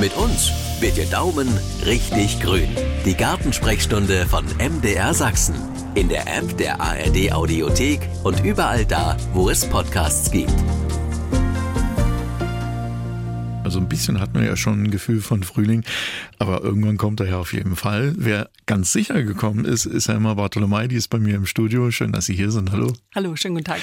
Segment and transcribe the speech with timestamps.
[0.00, 1.48] Mit uns wird Ihr Daumen
[1.84, 2.68] richtig grün.
[3.04, 5.56] Die Gartensprechstunde von MDR Sachsen.
[5.96, 10.54] In der App der ARD Audiothek und überall da, wo es Podcasts gibt.
[13.64, 15.84] Also ein bisschen hat man ja schon ein Gefühl von Frühling,
[16.38, 18.14] aber irgendwann kommt er ja auf jeden Fall.
[18.16, 21.90] Wer ganz sicher gekommen ist, ist Emma Bartolomei, die ist bei mir im Studio.
[21.90, 22.70] Schön, dass Sie hier sind.
[22.70, 22.92] Hallo.
[23.14, 23.80] Hallo, schönen guten Tag.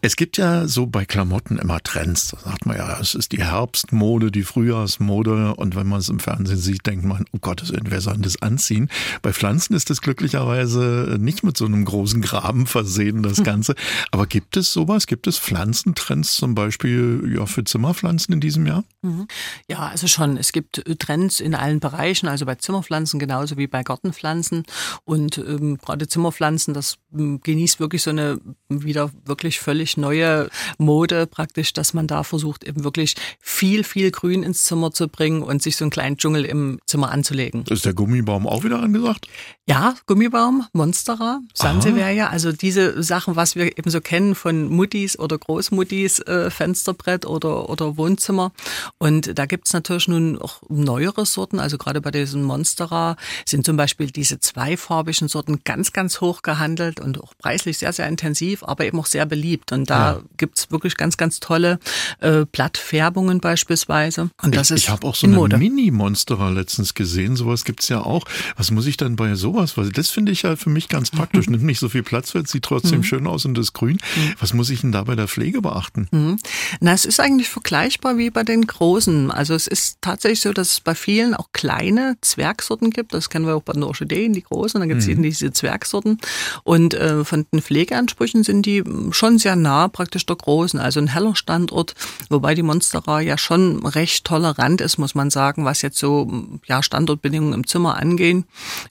[0.00, 2.28] Es gibt ja so bei Klamotten immer Trends.
[2.28, 6.20] Da sagt man ja, es ist die Herbstmode, die Frühjahrsmode und wenn man es im
[6.20, 8.88] Fernsehen sieht, denkt man, oh Gott, wer soll das anziehen?
[9.20, 13.74] Bei Pflanzen ist das glücklicherweise nicht mit so einem großen Graben versehen, das Ganze.
[14.10, 15.06] Aber gibt es sowas?
[15.06, 18.84] Gibt es Pflanzentrends zum Beispiel ja, für Zimmerpflanzen in diesem Jahr?
[19.02, 19.26] Mhm.
[19.68, 20.36] Ja, also schon.
[20.36, 24.64] Es gibt äh, Trends in allen Bereichen, also bei Zimmerpflanzen genauso wie bei Gartenpflanzen.
[25.04, 30.48] Und ähm, gerade Zimmerpflanzen, das ähm, genießt wirklich so eine wieder wirklich völlig neue
[30.78, 35.42] Mode praktisch, dass man da versucht, eben wirklich viel, viel Grün ins Zimmer zu bringen
[35.42, 37.64] und sich so einen kleinen Dschungel im Zimmer anzulegen.
[37.68, 39.28] Ist der Gummibaum auch wieder angesagt?
[39.66, 45.38] Ja, Gummibaum, Monstera, Sansevieria, also diese Sachen, was wir eben so kennen von Muttis oder
[45.38, 48.52] Großmuttis, äh, Fensterbrett oder, oder Wohnzimmer.
[48.98, 51.58] Und und da gibt's natürlich nun auch neuere Sorten.
[51.58, 57.00] Also gerade bei diesen Monstera sind zum Beispiel diese zweifarbigen Sorten ganz, ganz hoch gehandelt
[57.00, 59.72] und auch preislich sehr, sehr intensiv, aber eben auch sehr beliebt.
[59.72, 60.22] Und da ja.
[60.36, 61.80] gibt's wirklich ganz, ganz tolle
[62.20, 64.30] äh, Blattfärbungen beispielsweise.
[64.42, 67.34] Und das ich, ist ich habe auch so eine Mini-Monstera letztens gesehen.
[67.34, 68.24] Sowas gibt's ja auch.
[68.56, 69.76] Was muss ich dann bei sowas?
[69.76, 71.46] Weil das finde ich ja für mich ganz praktisch.
[71.50, 73.04] Nimmt nicht so viel Platz wird, sieht trotzdem mhm.
[73.04, 73.98] schön aus und ist grün.
[74.16, 74.34] Mhm.
[74.38, 76.08] Was muss ich denn da bei der Pflege beachten?
[76.10, 76.38] Mhm.
[76.80, 79.30] Na, es ist eigentlich vergleichbar wie bei den großen.
[79.30, 83.14] Also es ist tatsächlich so, dass es bei vielen auch kleine Zwergsorten gibt.
[83.14, 84.80] Das kennen wir auch bei den Orchideen, die großen.
[84.80, 85.12] Dann gibt es mhm.
[85.12, 86.18] eben diese Zwergsorten.
[86.64, 88.82] Und äh, von den Pflegeansprüchen sind die
[89.12, 90.80] schon sehr nah praktisch der großen.
[90.80, 91.94] Also ein heller Standort,
[92.28, 96.30] wobei die Monstera ja schon recht tolerant ist, muss man sagen, was jetzt so
[96.66, 98.44] ja Standortbedingungen im Zimmer angehen.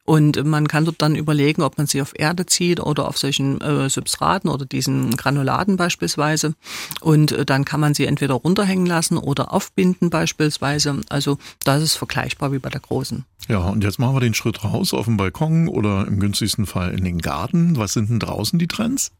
[0.05, 3.59] Und man kann dort dann überlegen, ob man sie auf Erde zieht oder auf solchen
[3.61, 6.53] äh, Substraten oder diesen Granuladen beispielsweise.
[7.01, 11.01] Und äh, dann kann man sie entweder runterhängen lassen oder aufbinden beispielsweise.
[11.09, 13.25] Also da ist es vergleichbar wie bei der großen.
[13.47, 16.93] Ja, und jetzt machen wir den Schritt raus auf den Balkon oder im günstigsten Fall
[16.93, 17.77] in den Garten.
[17.77, 19.11] Was sind denn draußen die Trends?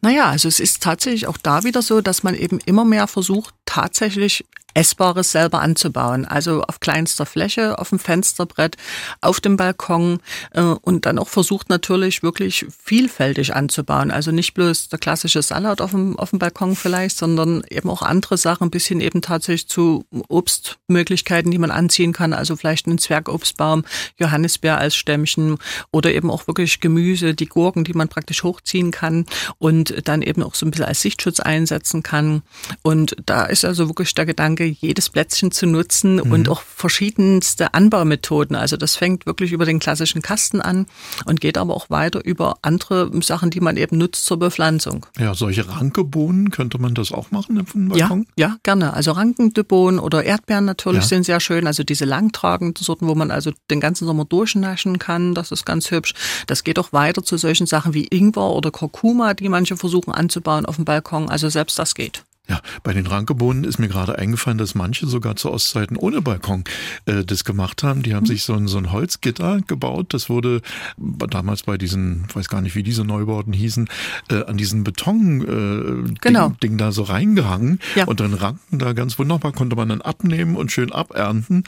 [0.00, 3.54] Naja, also es ist tatsächlich auch da wieder so, dass man eben immer mehr versucht,
[3.66, 4.44] tatsächlich
[4.74, 6.24] Essbares selber anzubauen.
[6.24, 8.76] Also auf kleinster Fläche, auf dem Fensterbrett,
[9.20, 10.18] auf dem Balkon
[10.52, 14.10] äh, und dann auch versucht natürlich wirklich vielfältig anzubauen.
[14.10, 18.02] Also nicht bloß der klassische Salat auf dem, auf dem Balkon vielleicht, sondern eben auch
[18.02, 22.32] andere Sachen, bis hin eben tatsächlich zu Obstmöglichkeiten, die man anziehen kann.
[22.32, 23.84] Also vielleicht einen Zwergobstbaum,
[24.18, 25.58] Johannisbeer als Stämmchen
[25.92, 29.26] oder eben auch wirklich Gemüse, die Gurken, die man praktisch hochziehen kann
[29.58, 32.42] und dann eben auch so ein bisschen als Sichtschutz einsetzen kann.
[32.82, 36.32] Und da ist also wirklich der Gedanke, Gedanke, jedes Plätzchen zu nutzen mhm.
[36.32, 38.56] und auch verschiedenste Anbaumethoden.
[38.56, 40.86] Also das fängt wirklich über den klassischen Kasten an
[41.26, 45.06] und geht aber auch weiter über andere Sachen, die man eben nutzt zur Bepflanzung.
[45.18, 48.26] Ja, solche Rankebohnen, könnte man das auch machen auf dem Balkon?
[48.36, 48.94] Ja, ja gerne.
[48.94, 51.08] Also Rankendebohnen oder Erdbeeren natürlich ja.
[51.08, 51.66] sind sehr schön.
[51.66, 55.90] Also diese langtragenden Sorten, wo man also den ganzen Sommer durchnaschen kann, das ist ganz
[55.90, 56.14] hübsch.
[56.46, 60.66] Das geht auch weiter zu solchen Sachen wie Ingwer oder Kurkuma, die manche versuchen anzubauen
[60.66, 61.28] auf dem Balkon.
[61.28, 62.24] Also selbst das geht.
[62.46, 66.64] Ja, bei den Rankebohnen ist mir gerade eingefallen, dass manche sogar zu Ostzeiten ohne Balkon
[67.06, 68.02] äh, das gemacht haben.
[68.02, 68.28] Die haben mhm.
[68.28, 70.12] sich so ein, so ein Holzgitter gebaut.
[70.12, 70.60] Das wurde
[70.98, 73.88] damals bei diesen, weiß gar nicht, wie diese Neubauten hießen,
[74.30, 76.48] äh, an diesen Beton äh, genau.
[76.48, 77.80] Ding, Ding da so reingehangen.
[77.94, 78.04] Ja.
[78.04, 81.64] Und dann ranken da ganz wunderbar, konnte man dann abnehmen und schön abernten.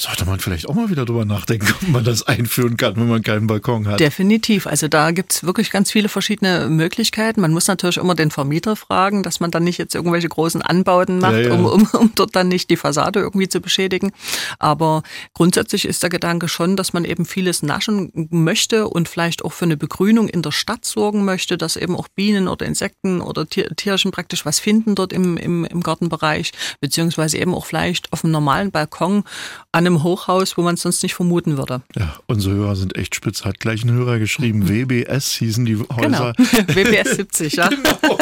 [0.00, 3.22] Sollte man vielleicht auch mal wieder drüber nachdenken, ob man das einführen kann, wenn man
[3.24, 3.98] keinen Balkon hat.
[3.98, 4.68] Definitiv.
[4.68, 7.40] Also da gibt's wirklich ganz viele verschiedene Möglichkeiten.
[7.40, 11.18] Man muss natürlich immer den Vermieter fragen, dass man dann nicht jetzt irgendwelche großen Anbauten
[11.18, 11.52] macht, ja, ja.
[11.52, 14.12] Um, um, um dort dann nicht die Fassade irgendwie zu beschädigen.
[14.60, 15.02] Aber
[15.34, 19.64] grundsätzlich ist der Gedanke schon, dass man eben vieles naschen möchte und vielleicht auch für
[19.64, 23.74] eine Begrünung in der Stadt sorgen möchte, dass eben auch Bienen oder Insekten oder Tier,
[23.74, 28.30] Tierchen praktisch was finden dort im, im, im Gartenbereich, beziehungsweise eben auch vielleicht auf einem
[28.30, 29.24] normalen Balkon
[29.72, 31.82] an einem Hochhaus, wo man es sonst nicht vermuten würde.
[31.96, 33.44] Ja, unsere Hörer sind echt spitz.
[33.44, 34.68] Hat gleich ein Hörer geschrieben.
[34.68, 36.32] WBS hießen die Häuser.
[36.32, 36.32] Genau,
[36.68, 37.68] WBS 70, ja.
[37.68, 38.18] Genau.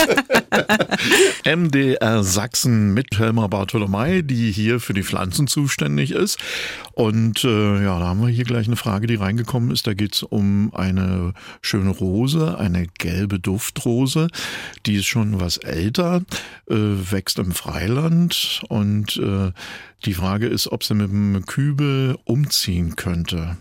[1.56, 6.38] MDR Sachsen mit Helma Bartolomei, die hier für die Pflanzen zuständig ist.
[6.92, 9.86] Und äh, ja, da haben wir hier gleich eine Frage, die reingekommen ist.
[9.86, 14.28] Da geht es um eine schöne Rose, eine gelbe Duftrose.
[14.86, 16.22] Die ist schon was älter,
[16.70, 19.52] äh, wächst im Freiland und äh,
[20.06, 23.58] die Frage ist, ob sie mit dem Kübel umziehen könnte.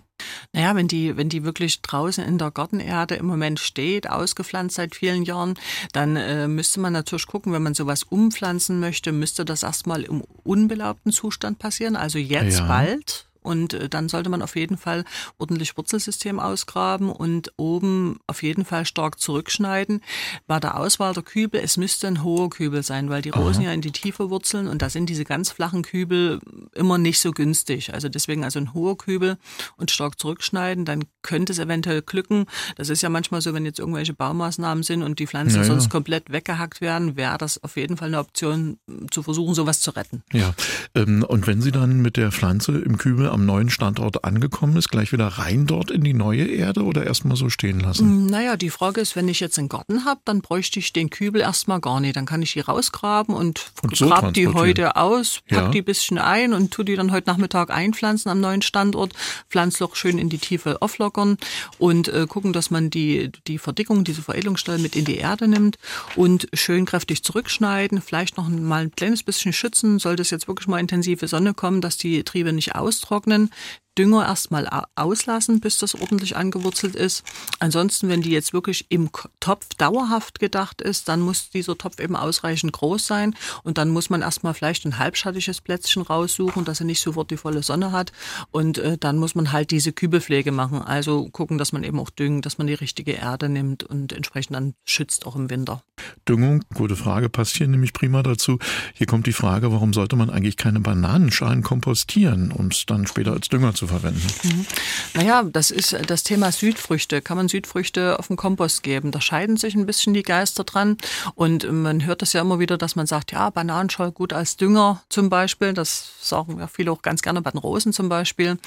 [0.54, 4.96] Naja, wenn die, wenn die wirklich draußen in der Gartenerde im Moment steht, ausgepflanzt seit
[4.96, 5.56] vielen Jahren,
[5.92, 10.24] dann äh, müsste man natürlich gucken, wenn man sowas umpflanzen möchte, müsste das erstmal im
[10.44, 12.68] unbelaubten Zustand passieren, also jetzt ja.
[12.68, 15.04] bald und äh, dann sollte man auf jeden Fall
[15.38, 20.02] ordentlich Wurzelsystem ausgraben und oben auf jeden Fall stark zurückschneiden.
[20.48, 23.70] Bei der Auswahl der Kübel, es müsste ein hoher Kübel sein, weil die Rosen Aha.
[23.70, 26.40] ja in die Tiefe wurzeln und da sind diese ganz flachen Kübel
[26.74, 27.94] immer nicht so günstig.
[27.94, 29.38] Also deswegen also ein hoher Kübel
[29.78, 32.46] und stark zurückschneiden, dann könnte es eventuell glücken.
[32.76, 35.90] Das ist ja manchmal so, wenn jetzt irgendwelche Baumaßnahmen sind und die Pflanzen ja, sonst
[35.90, 38.78] komplett weggehackt werden, wäre das auf jeden Fall eine Option,
[39.12, 40.24] zu versuchen, sowas zu retten.
[40.32, 40.54] Ja,
[40.94, 44.90] ähm, und wenn Sie dann mit der Pflanze im Kübel am neuen Standort angekommen ist,
[44.90, 48.26] gleich wieder rein dort in die neue Erde oder erstmal so stehen lassen?
[48.26, 51.10] Mm, naja, die Frage ist, wenn ich jetzt einen Garten habe, dann bräuchte ich den
[51.10, 52.16] Kübel erstmal gar nicht.
[52.16, 55.70] Dann kann ich die rausgraben und, und so grab die heute aus, pack ja.
[55.70, 59.12] die bisschen ein und tu die dann heute Nachmittag einpflanzen am neuen Standort,
[59.50, 61.38] Pflanzloch schön in die Tiefe auflockern
[61.78, 65.78] und äh, gucken, dass man die, die Verdickung, diese Veredelungsstelle mit in die Erde nimmt
[66.16, 70.70] und schön kräftig zurückschneiden, vielleicht noch mal ein kleines bisschen schützen, sollte es jetzt wirklich
[70.70, 73.50] mal intensive Sonne kommen, dass die Triebe nicht austrocknen trocknen,
[73.98, 77.24] Dünger erstmal auslassen, bis das ordentlich angewurzelt ist.
[77.60, 79.10] Ansonsten, wenn die jetzt wirklich im
[79.40, 84.10] Topf dauerhaft gedacht ist, dann muss dieser Topf eben ausreichend groß sein und dann muss
[84.10, 88.12] man erstmal vielleicht ein halbschattiges Plätzchen raussuchen, dass er nicht sofort die volle Sonne hat
[88.52, 90.82] und äh, dann muss man halt diese Kübelpflege machen.
[90.82, 94.56] Also gucken, dass man eben auch düngt, dass man die richtige Erde nimmt und entsprechend
[94.56, 95.82] dann schützt auch im Winter.
[96.28, 98.60] Düngung, gute Frage, passt hier nämlich prima dazu.
[98.94, 103.32] Hier kommt die Frage, warum sollte man eigentlich keine Bananenschalen kompostieren, um es dann später
[103.32, 104.26] als Dünger zu verwenden?
[104.44, 104.66] Mhm.
[105.14, 107.22] Naja, das ist das Thema Südfrüchte.
[107.22, 109.12] Kann man Südfrüchte auf den Kompost geben?
[109.12, 110.98] Da scheiden sich ein bisschen die Geister dran.
[111.36, 115.04] Und man hört das ja immer wieder, dass man sagt, ja, Bananenschal gut als Dünger
[115.10, 115.74] zum Beispiel.
[115.74, 118.58] Das sagen ja viele auch ganz gerne bei den Rosen zum Beispiel.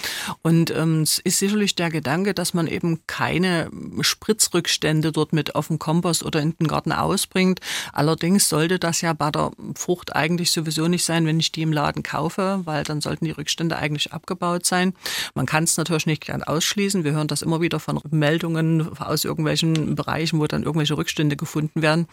[0.43, 5.69] Und ähm, es ist sicherlich der Gedanke, dass man eben keine Spritzrückstände dort mit auf
[5.69, 7.61] den Kompost oder in den Garten ausbringt.
[7.93, 11.73] Allerdings sollte das ja bei der Frucht eigentlich sowieso nicht sein, wenn ich die im
[11.73, 14.94] Laden kaufe, weil dann sollten die Rückstände eigentlich abgebaut sein.
[15.34, 17.05] Man kann es natürlich nicht gern ausschließen.
[17.05, 21.82] Wir hören das immer wieder von Meldungen aus irgendwelchen Bereichen, wo dann irgendwelche Rückstände gefunden
[21.82, 22.06] werden.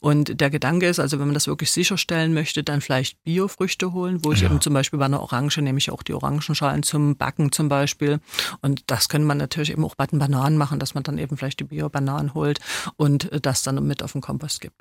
[0.00, 4.20] Und der Gedanke ist, also wenn man das wirklich sicherstellen möchte, dann vielleicht Biofrüchte holen,
[4.24, 4.48] wo ich ja.
[4.48, 8.20] eben zum Beispiel bei einer Orange nehme ich auch die Orangenschalen zum Backen zum Beispiel.
[8.60, 11.36] Und das könnte man natürlich eben auch bei den Bananen machen, dass man dann eben
[11.36, 12.60] vielleicht die Bio-Bananen holt
[12.96, 14.76] und das dann mit auf den Kompost gibt.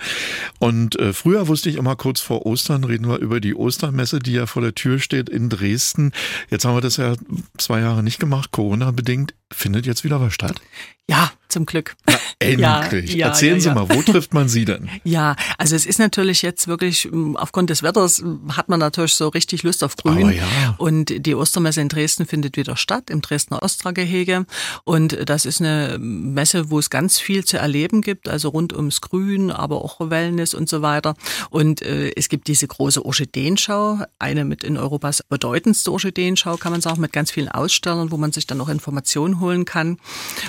[0.59, 4.33] Und äh, früher wusste ich immer kurz vor Ostern, reden wir über die Ostermesse, die
[4.33, 6.11] ja vor der Tür steht in Dresden.
[6.49, 7.15] Jetzt haben wir das ja
[7.63, 9.33] zwei Jahre nicht gemacht, Corona-bedingt.
[9.51, 10.61] Findet jetzt wieder was statt?
[11.09, 11.95] Ja, zum Glück.
[12.07, 13.13] Na, endlich.
[13.15, 14.89] Ja, Erzählen ja, Sie mal, wo trifft man Sie denn?
[15.03, 19.15] Ja, also es ist natürlich jetzt wirklich, hm, aufgrund des Wetters hm, hat man natürlich
[19.15, 20.31] so richtig Lust auf Grün.
[20.31, 20.75] Ja.
[20.77, 24.45] Und die Ostermesse in Dresden findet wieder statt, im Dresdner Ostra-Gehege.
[24.85, 29.01] Und das ist eine Messe, wo es ganz viel zu erleben gibt, also rund ums
[29.01, 31.15] Grün, aber auch Wellness und so weiter.
[31.49, 36.81] Und äh, es gibt diese große Orchideenschau, eine mit in Europas bedeutendste Orchideenschau, kann man
[36.81, 39.97] sagen, mit ganz vielen Ausstellern, wo man sich dann auch Informationen holen kann.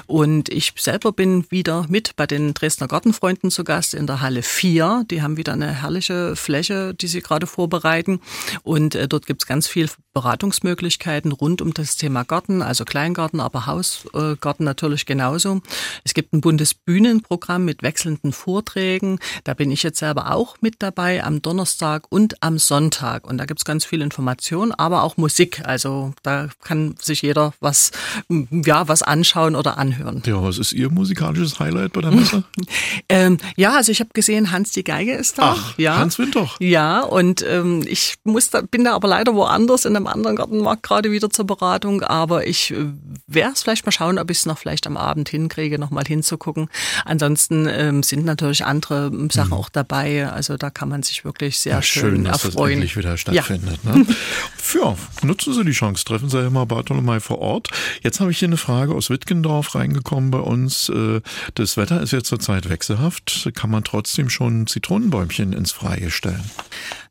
[0.07, 4.43] Und ich selber bin wieder mit bei den Dresdner Gartenfreunden zu Gast in der Halle
[4.43, 5.05] 4.
[5.11, 8.21] Die haben wieder eine herrliche Fläche, die sie gerade vorbereiten.
[8.63, 13.41] Und äh, dort gibt es ganz viel Beratungsmöglichkeiten rund um das Thema Garten, also Kleingarten,
[13.41, 15.63] aber Hausgarten natürlich genauso.
[16.05, 19.19] Es gibt ein Bundesbühnenprogramm mit wechselnden Vorträgen.
[19.45, 23.27] Da bin ich jetzt selber auch mit dabei am Donnerstag und am Sonntag.
[23.27, 25.63] Und da gibt es ganz viel Information, aber auch Musik.
[25.65, 27.93] Also da kann sich jeder was,
[28.29, 30.23] ja, was anschauen oder anhören.
[30.27, 32.45] Ja, was ist Ihr musikalisches Highlight bei der Messe?
[33.09, 35.57] ähm, ja, also ich habe gesehen, Hans die Geige ist da.
[35.57, 35.97] Ach, ja.
[35.97, 36.57] Hans Wintoch.
[36.61, 40.83] Ja, und ähm, ich muss da, bin da aber leider woanders in einem anderen Gartenmarkt
[40.83, 42.87] gerade wieder zur Beratung, aber ich äh,
[43.27, 46.05] werde es vielleicht mal schauen, ob ich es noch vielleicht am Abend hinkriege, noch mal
[46.05, 46.69] hinzugucken.
[47.05, 49.55] Ansonsten ähm, sind natürlich andere ähm, Sachen mhm.
[49.55, 52.55] auch dabei, also da kann man sich wirklich sehr ja, schön, schön dass erfreuen.
[52.55, 53.81] Das endlich wieder stattfindet.
[53.85, 53.95] Ja.
[53.95, 54.07] Ne?
[54.75, 57.69] ja, nutzen Sie die Chance, treffen Sie ja mal Bartolomei vor Ort.
[58.03, 60.89] Jetzt habe ich hier eine Frage aus Wittgendorf reingekommen bei uns.
[60.89, 61.21] Äh,
[61.55, 63.51] das Wetter ist ja zurzeit wechselhaft.
[63.55, 66.51] Kann man trotzdem schon Zitronenbäumchen ins Freie stellen?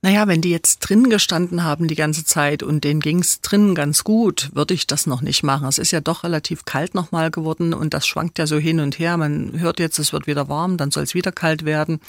[0.03, 4.03] Naja, wenn die jetzt drin gestanden haben die ganze Zeit und denen ging's drinnen ganz
[4.03, 5.68] gut, würde ich das noch nicht machen.
[5.68, 8.98] Es ist ja doch relativ kalt nochmal geworden und das schwankt ja so hin und
[8.98, 9.18] her.
[9.18, 12.00] Man hört jetzt, es wird wieder warm, dann soll es wieder kalt werden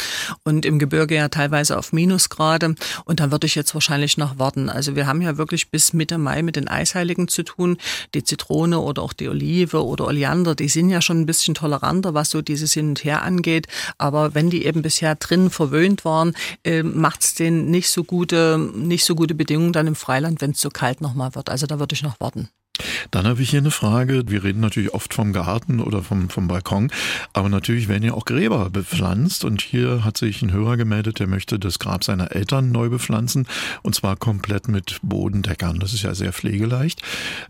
[0.42, 4.70] und im Gebirge ja teilweise auf Minusgrade und dann würde ich jetzt wahrscheinlich noch warten.
[4.70, 7.76] Also wir haben ja wirklich bis Mitte Mai mit den Eisheiligen zu tun.
[8.14, 12.14] Die Zitrone oder auch die Olive oder Oleander, die sind ja schon ein bisschen toleranter,
[12.14, 13.66] was so dieses Hin und Her angeht.
[13.98, 16.34] Aber wenn die eben bisher drin verwöhnt waren,
[16.64, 20.52] äh, macht es denen nicht so gute, nicht so gute Bedingungen dann im Freiland, wenn
[20.52, 21.48] es so kalt nochmal wird.
[21.50, 22.48] Also da würde ich noch warten.
[23.10, 24.22] Dann habe ich hier eine Frage.
[24.26, 26.90] Wir reden natürlich oft vom Garten oder vom, vom Balkon,
[27.32, 29.44] aber natürlich werden ja auch Gräber bepflanzt.
[29.44, 33.46] Und hier hat sich ein Hörer gemeldet, der möchte das Grab seiner Eltern neu bepflanzen
[33.82, 35.78] und zwar komplett mit Bodendeckern.
[35.78, 37.02] Das ist ja sehr pflegeleicht.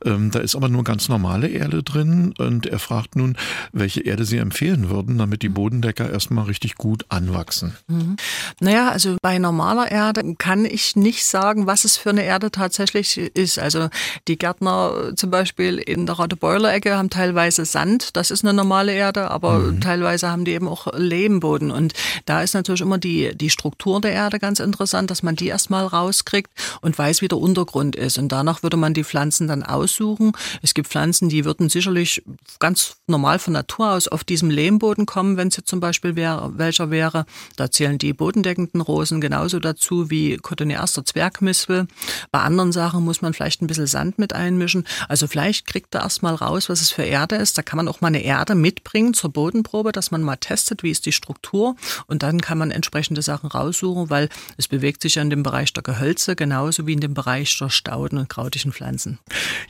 [0.05, 3.37] Ähm, da ist aber nur ganz normale Erde drin und er fragt nun,
[3.73, 7.77] welche Erde Sie empfehlen würden, damit die Bodendecker erstmal richtig gut anwachsen.
[7.89, 8.17] Mhm.
[8.61, 13.19] Naja, also bei normaler Erde kann ich nicht sagen, was es für eine Erde tatsächlich
[13.19, 13.59] ist.
[13.59, 13.89] Also
[14.29, 19.31] die Gärtner zum Beispiel in der Radebeuler-Ecke haben teilweise Sand, das ist eine normale Erde,
[19.31, 19.81] aber mhm.
[19.81, 21.71] teilweise haben die eben auch Lehmboden.
[21.71, 21.95] Und
[22.25, 25.87] da ist natürlich immer die, die Struktur der Erde ganz interessant, dass man die erstmal
[25.87, 28.19] rauskriegt und weiß, wie der Untergrund ist.
[28.19, 30.33] Und danach würde man die Pflanzen dann aussuchen.
[30.63, 32.23] Es gibt Pflanzen, die würden sicherlich
[32.59, 36.51] ganz normal von Natur aus auf diesem Lehmboden kommen, wenn es jetzt zum Beispiel wär,
[36.55, 37.27] welcher wäre.
[37.57, 41.87] Da zählen die bodendeckenden Rosen genauso dazu wie Cotoneaster Zwergmispel.
[42.31, 44.85] Bei anderen Sachen muss man vielleicht ein bisschen Sand mit einmischen.
[45.09, 47.57] Also vielleicht kriegt er erstmal raus, was es für Erde ist.
[47.57, 50.91] Da kann man auch mal eine Erde mitbringen zur Bodenprobe, dass man mal testet, wie
[50.91, 51.75] ist die Struktur.
[52.07, 55.73] Und dann kann man entsprechende Sachen raussuchen, weil es bewegt sich ja in dem Bereich
[55.73, 59.21] der Gehölze genauso wie in dem Bereich der Stauden und krautigen Pflanzen.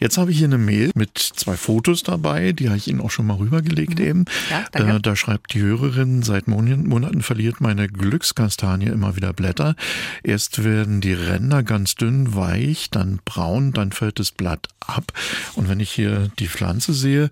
[0.01, 3.13] Jetzt habe ich hier eine Mail mit zwei Fotos dabei, die habe ich Ihnen auch
[3.13, 4.05] schon mal rübergelegt mhm.
[4.05, 4.25] eben.
[4.51, 4.97] Ja, danke.
[4.97, 9.77] Äh, da schreibt die Hörerin, seit Monaten verliert meine Glückskastanie immer wieder Blätter.
[10.25, 15.13] Erst werden die Ränder ganz dünn, weich, dann braun, dann fällt das Blatt ab.
[15.55, 17.31] Und wenn ich hier die Pflanze sehe,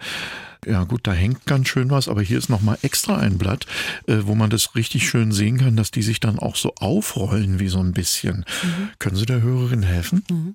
[0.67, 3.67] ja gut, da hängt ganz schön was, aber hier ist nochmal extra ein Blatt,
[4.07, 7.59] äh, wo man das richtig schön sehen kann, dass die sich dann auch so aufrollen
[7.59, 8.45] wie so ein bisschen.
[8.63, 8.91] Mhm.
[8.99, 10.25] Können Sie der Hörerin helfen?
[10.31, 10.55] Mhm.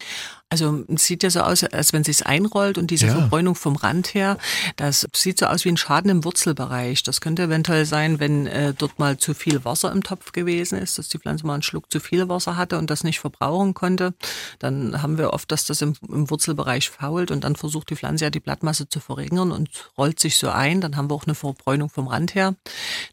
[0.56, 3.14] Also es sieht ja so aus, als wenn es einrollt und diese ja.
[3.14, 4.38] Verbräunung vom Rand her,
[4.78, 7.04] das sieht so aus wie ein Schaden im Wurzelbereich.
[7.04, 10.98] Das könnte eventuell sein, wenn äh, dort mal zu viel Wasser im Topf gewesen ist,
[10.98, 14.14] dass die Pflanze mal einen Schluck zu viel Wasser hatte und das nicht verbrauchen konnte.
[14.60, 18.24] Dann haben wir oft, dass das im, im Wurzelbereich fault und dann versucht die Pflanze
[18.24, 20.80] ja die Blattmasse zu verringern und rollt sich so ein.
[20.80, 22.56] Dann haben wir auch eine Verbräunung vom Rand her.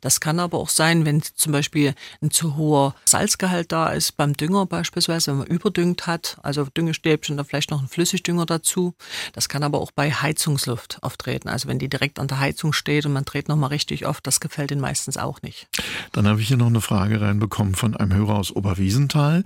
[0.01, 4.35] Das kann aber auch sein, wenn zum Beispiel ein zu hoher Salzgehalt da ist, beim
[4.35, 8.95] Dünger beispielsweise, wenn man überdüngt hat, also Düngestäbchen, dann vielleicht noch ein Flüssigdünger dazu.
[9.33, 11.49] Das kann aber auch bei Heizungsluft auftreten.
[11.49, 14.41] Also wenn die direkt an der Heizung steht und man dreht nochmal richtig oft, das
[14.41, 15.69] gefällt ihnen meistens auch nicht.
[16.13, 19.45] Dann habe ich hier noch eine Frage reinbekommen von einem Hörer aus Oberwiesenthal.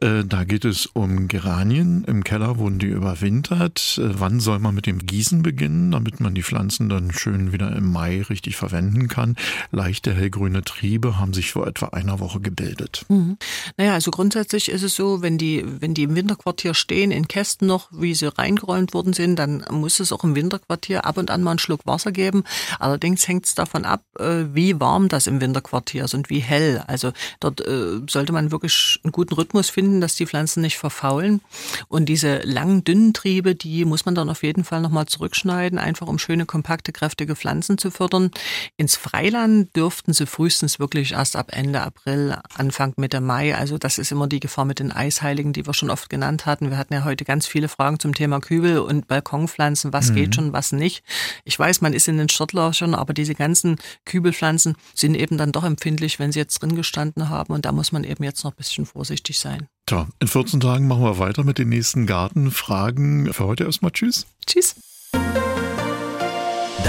[0.00, 2.04] Äh, da geht es um Geranien.
[2.04, 3.98] Im Keller wurden die überwintert.
[3.98, 7.52] Äh, wann soll man mit dem Gießen beginnen, damit man die Pflanzen Pflanzen dann schön
[7.52, 9.36] wieder im Mai richtig verwenden kann.
[9.70, 13.04] Leichte hellgrüne Triebe haben sich vor etwa einer Woche gebildet.
[13.08, 13.36] Mhm.
[13.76, 17.66] Naja, also grundsätzlich ist es so, wenn die, wenn die im Winterquartier stehen, in Kästen
[17.66, 21.42] noch, wie sie reingeräumt worden sind, dann muss es auch im Winterquartier ab und an
[21.42, 22.44] mal einen Schluck Wasser geben.
[22.78, 26.82] Allerdings hängt es davon ab, äh, wie warm das im Winterquartier ist und wie hell.
[26.86, 31.40] Also dort äh, sollte man wirklich einen guten Rhythmus finden, dass die Pflanzen nicht verfaulen.
[31.88, 36.06] Und diese langen, dünnen Triebe, die muss man dann auf jeden Fall nochmal zurückschneiden, einfach
[36.06, 38.30] um schöne kompakte, kräftige Pflanzen zu fördern.
[38.76, 43.56] Ins Freiland dürften sie frühestens wirklich erst ab Ende April, Anfang Mitte Mai.
[43.56, 46.70] Also das ist immer die Gefahr mit den Eisheiligen, die wir schon oft genannt hatten.
[46.70, 49.94] Wir hatten ja heute ganz viele Fragen zum Thema Kübel und Balkonpflanzen.
[49.94, 50.14] Was mhm.
[50.16, 51.02] geht schon, was nicht?
[51.44, 55.64] Ich weiß, man ist in den schon, aber diese ganzen Kübelpflanzen sind eben dann doch
[55.64, 57.54] empfindlich, wenn sie jetzt drin gestanden haben.
[57.54, 59.68] Und da muss man eben jetzt noch ein bisschen vorsichtig sein.
[59.86, 63.32] Tja, in 14 Tagen machen wir weiter mit den nächsten Gartenfragen.
[63.32, 64.26] Für heute erstmal Tschüss.
[64.46, 64.76] Tschüss.